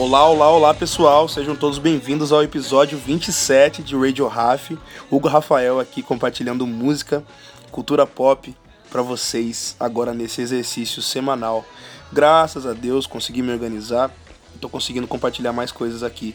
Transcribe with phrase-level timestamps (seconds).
[0.00, 4.70] Olá, olá, olá pessoal, sejam todos bem-vindos ao episódio 27 de Radio Raf.
[5.10, 7.22] Hugo Rafael aqui compartilhando música,
[7.70, 8.56] cultura pop
[8.90, 11.66] para vocês agora nesse exercício semanal.
[12.10, 14.10] Graças a Deus consegui me organizar,
[14.54, 16.34] estou conseguindo compartilhar mais coisas aqui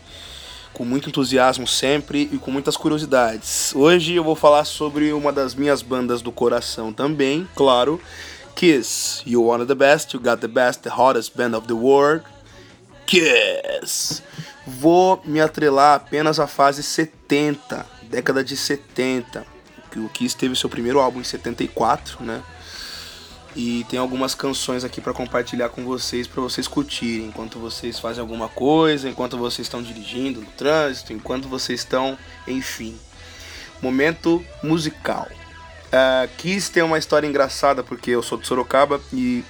[0.72, 3.74] com muito entusiasmo sempre e com muitas curiosidades.
[3.74, 8.00] Hoje eu vou falar sobre uma das minhas bandas do coração também, claro,
[8.56, 9.24] Kiss.
[9.26, 12.35] You wanted the best, you got the best, the hottest band of the world.
[13.06, 14.24] Kiss.
[14.66, 19.46] Vou me atrelar apenas à fase 70, década de 70.
[19.98, 22.42] O Kiss teve seu primeiro álbum em 74, né?
[23.56, 28.20] E tem algumas canções aqui para compartilhar com vocês, para vocês curtirem, enquanto vocês fazem
[28.20, 33.00] alguma coisa, enquanto vocês estão dirigindo no trânsito, enquanto vocês estão, enfim.
[33.82, 35.30] Momento musical.
[35.86, 39.42] Uh, Kiss tem uma história engraçada porque eu sou de Sorocaba e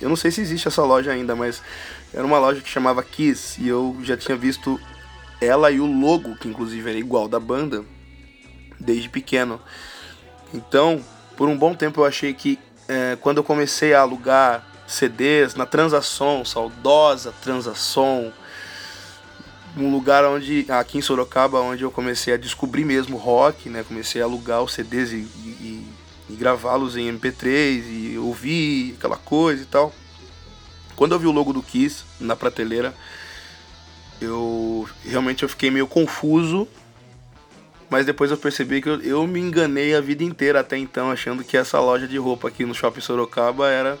[0.00, 1.62] eu não sei se existe essa loja ainda, mas
[2.12, 4.80] era uma loja que chamava Kiss e eu já tinha visto
[5.40, 7.84] ela e o logo, que inclusive era igual da banda,
[8.78, 9.60] desde pequeno.
[10.52, 11.02] Então,
[11.36, 15.64] por um bom tempo eu achei que é, quando eu comecei a alugar CDs na
[15.64, 18.32] Transação, saudosa Transação,
[19.76, 23.84] um lugar onde, aqui em Sorocaba, onde eu comecei a descobrir mesmo rock, né?
[23.86, 25.86] Comecei a alugar os CDs e, e,
[26.28, 29.92] e gravá-los em MP3 e ouvir aquela coisa e tal.
[31.00, 32.94] Quando eu vi o logo do Kiss na prateleira,
[34.20, 36.68] eu realmente eu fiquei meio confuso,
[37.88, 41.42] mas depois eu percebi que eu, eu me enganei a vida inteira até então, achando
[41.42, 43.98] que essa loja de roupa aqui no Shopping Sorocaba era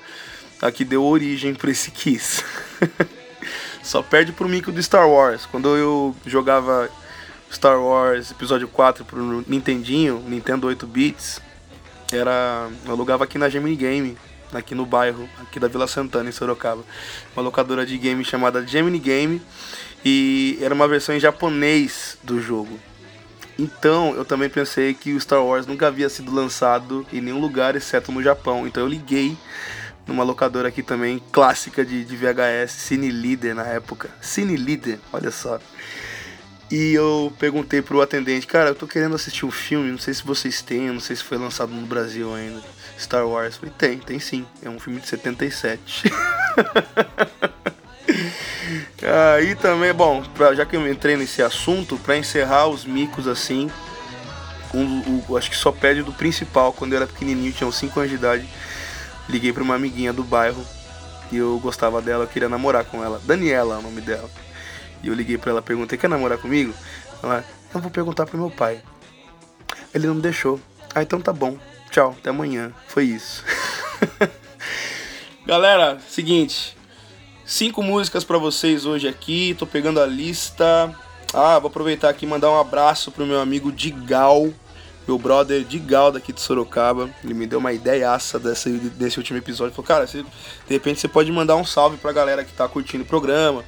[0.60, 2.44] a que deu origem para esse Kiss.
[3.82, 5.46] Só perde pro mico do Star Wars.
[5.46, 6.90] Quando eu jogava
[7.50, 11.40] Star Wars Episódio 4 pro Nintendinho, Nintendo 8 bits,
[12.12, 14.18] era eu alugava aqui na Gemini Game
[14.52, 16.82] aqui no bairro, aqui da Vila Santana, em Sorocaba.
[17.34, 19.42] Uma locadora de game chamada Gemini Game
[20.04, 22.78] e era uma versão em japonês do jogo.
[23.58, 27.76] Então eu também pensei que o Star Wars nunca havia sido lançado em nenhum lugar
[27.76, 28.66] exceto no Japão.
[28.66, 29.36] Então eu liguei
[30.06, 34.08] numa locadora aqui também clássica de, de VHS, Cine Leader na época.
[34.20, 35.60] Cine Leader, olha só.
[36.70, 40.22] E eu perguntei pro atendente, cara, eu tô querendo assistir um filme, não sei se
[40.22, 42.62] vocês têm, não sei se foi lançado no Brasil ainda.
[43.00, 43.56] Star Wars.
[43.56, 44.46] Falei, tem, tem sim.
[44.62, 46.12] É um filme de 77.
[49.36, 53.70] Aí também, bom, pra, já que eu entrei nesse assunto, para encerrar os micos assim,
[54.74, 58.10] um, acho que só pede do principal, quando eu era pequenininho, tinha uns 5 anos
[58.10, 58.48] de idade,
[59.28, 60.64] liguei pra uma amiguinha do bairro
[61.32, 63.20] e eu gostava dela, eu queria namorar com ela.
[63.24, 64.28] Daniela é o nome dela.
[65.02, 66.74] E eu liguei pra ela, perguntei, quer namorar comigo?
[67.22, 67.44] Ela,
[67.74, 68.82] eu vou perguntar pro meu pai.
[69.94, 70.60] Ele não deixou.
[70.94, 71.56] Ah, então tá bom.
[71.90, 72.72] Tchau, até amanhã.
[72.86, 73.44] Foi isso.
[75.44, 76.76] Galera, seguinte.
[77.44, 79.56] Cinco músicas para vocês hoje aqui.
[79.58, 80.94] Tô pegando a lista.
[81.34, 84.52] Ah, vou aproveitar aqui e mandar um abraço pro meu amigo Digal,
[85.06, 87.10] meu brother Digal daqui de Sorocaba.
[87.24, 89.74] Ele me deu uma ideiaça desse, desse último episódio.
[89.74, 90.28] Falou, cara, você, de
[90.68, 93.64] repente você pode mandar um salve pra galera que tá curtindo o programa.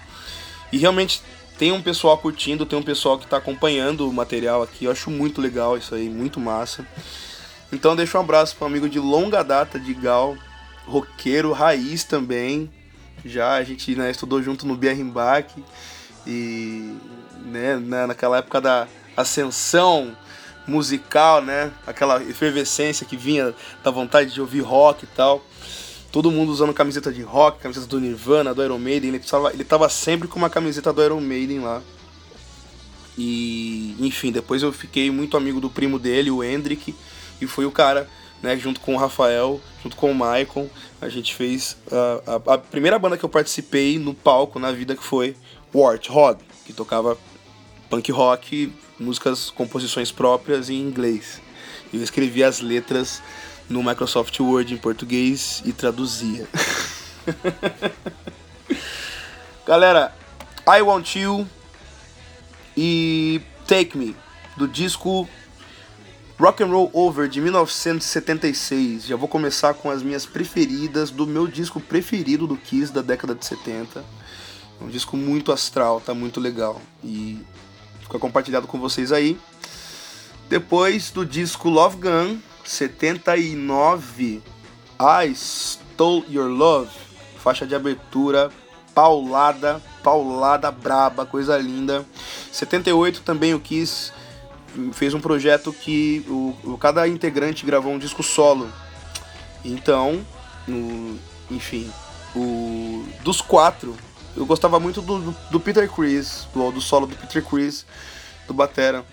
[0.73, 1.21] E realmente
[1.59, 4.85] tem um pessoal curtindo, tem um pessoal que tá acompanhando o material aqui.
[4.85, 6.87] Eu acho muito legal isso aí, muito massa.
[7.73, 10.37] Então deixa um abraço para um amigo de longa data de Gal,
[10.87, 12.71] roqueiro raiz também.
[13.25, 15.49] Já a gente né, estudou junto no Bierrimbach
[16.27, 16.95] e
[17.47, 20.15] né, naquela época da ascensão
[20.67, 21.73] musical, né?
[21.87, 25.43] Aquela efervescência que vinha da vontade de ouvir rock e tal.
[26.11, 29.11] Todo mundo usando camiseta de rock, camiseta do Nirvana, do Iron Maiden.
[29.11, 31.81] Ele tava, ele tava sempre com uma camiseta do Iron Maiden lá.
[33.17, 36.95] E, enfim, depois eu fiquei muito amigo do primo dele, o Hendrick
[37.43, 38.09] e foi o cara,
[38.41, 40.71] né, junto com o Rafael, junto com o Michael,
[41.01, 44.95] a gente fez a, a, a primeira banda que eu participei no palco na vida
[44.95, 45.37] que foi
[45.75, 47.19] Warthog, que tocava
[47.91, 51.41] punk rock, músicas, composições próprias em inglês.
[51.93, 53.21] Eu escrevia as letras
[53.69, 56.49] no Microsoft Word em português e traduzia.
[59.67, 60.15] Galera,
[60.67, 61.47] I Want You
[62.77, 64.17] e Take Me,
[64.57, 65.29] do disco
[66.43, 69.07] Rock and Roll Over de 1976.
[69.07, 73.33] Já vou começar com as minhas preferidas do meu disco preferido do Kiss da década
[73.33, 74.01] de 70.
[74.81, 77.39] É um disco muito astral, tá muito legal e
[78.01, 79.39] fica compartilhado com vocês aí.
[80.49, 84.43] Depois do disco Love Gun 79,
[84.99, 86.91] I Stole Your Love,
[87.37, 88.51] faixa de abertura
[88.93, 92.05] paulada, paulada braba, coisa linda.
[92.51, 94.13] 78 também o Kiss
[94.93, 98.69] fez um projeto que o, o, cada integrante gravou um disco solo.
[99.65, 100.25] Então,
[100.67, 101.19] no,
[101.51, 101.91] enfim,
[102.35, 103.97] o, dos quatro,
[104.37, 107.87] eu gostava muito do, do, Peter Chris, do, do solo do Peter Chris,
[108.47, 109.05] do Batera.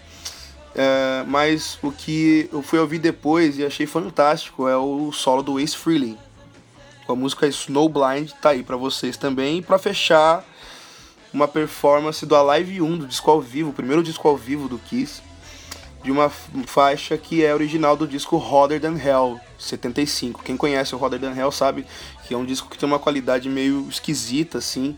[0.75, 5.59] É, mas o que eu fui ouvir depois e achei fantástico é o solo do
[5.59, 6.17] Ace Frehley.
[7.05, 9.61] Com a música Snowblind, tá aí para vocês também.
[9.61, 10.45] Pra fechar,
[11.33, 14.77] uma performance do Alive 1, do disco ao vivo, o primeiro disco ao vivo do
[14.77, 15.21] Kiss,
[16.03, 16.29] de uma
[16.65, 20.43] faixa que é original do disco Hotter Than Hell, 75.
[20.43, 21.85] Quem conhece o Hotter Than Hell sabe
[22.25, 24.97] que é um disco que tem uma qualidade meio esquisita, assim.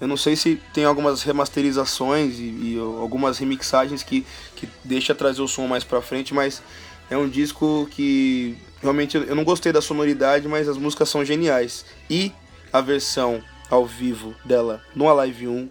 [0.00, 5.42] Eu não sei se tem algumas remasterizações e, e algumas remixagens que, que deixa trazer
[5.42, 6.62] o som mais pra frente, mas
[7.10, 11.84] é um disco que realmente eu não gostei da sonoridade, mas as músicas são geniais.
[12.10, 12.30] E
[12.72, 15.70] a versão ao vivo dela no Alive 1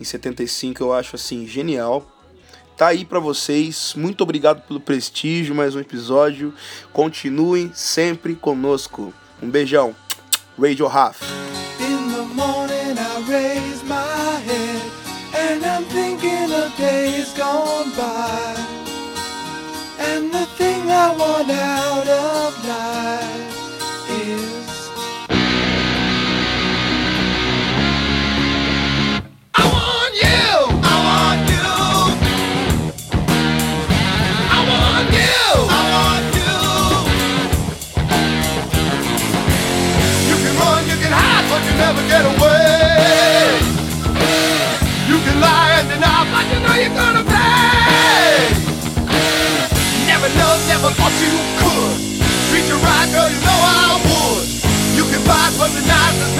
[0.00, 2.06] em 75 eu acho assim genial.
[2.80, 3.92] Tá aí para vocês.
[3.94, 6.54] Muito obrigado pelo prestígio, mais um episódio.
[6.94, 9.12] Continuem sempre conosco.
[9.42, 9.94] Um beijão.
[10.58, 10.88] Radio
[12.34, 14.80] morning I raise my head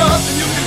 [0.01, 0.60] nothing you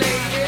[0.00, 0.43] lady.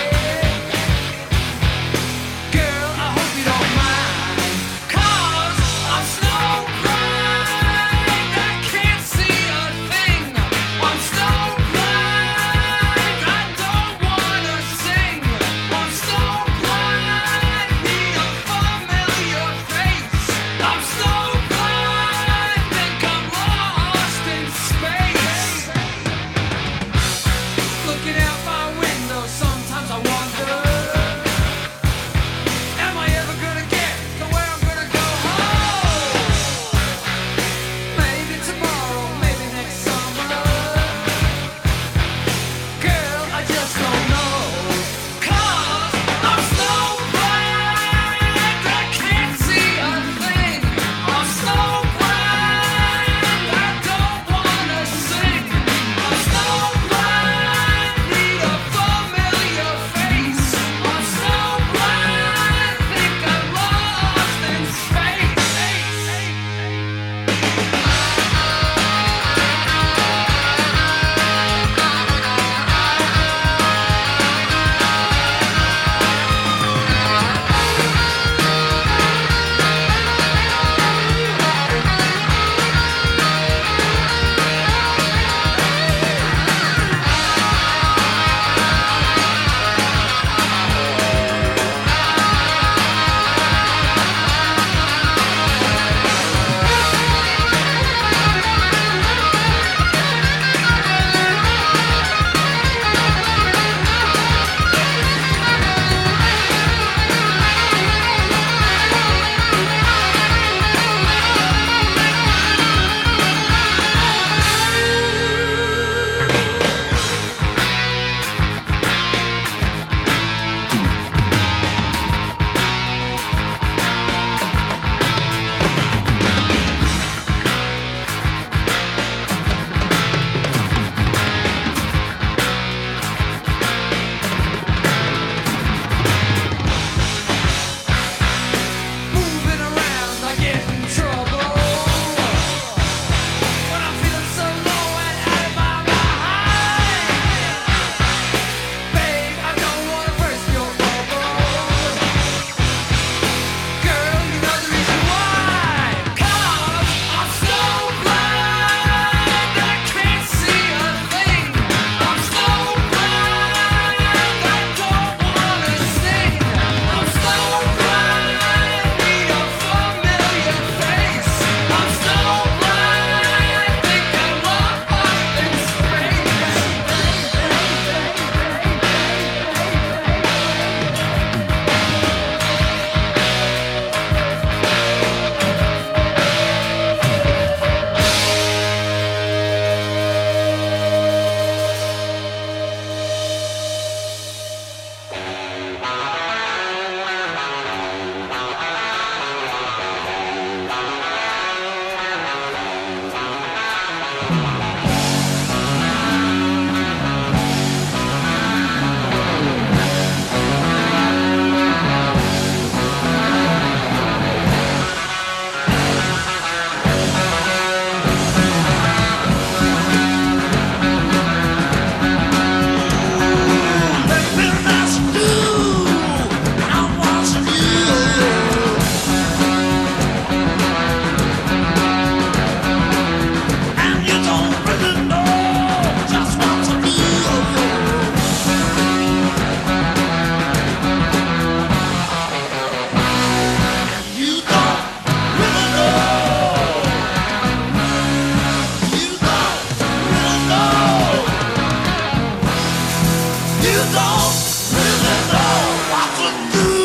[253.92, 255.66] the door.
[255.92, 256.75] I couldn't do